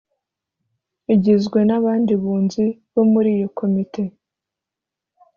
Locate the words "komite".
3.57-4.03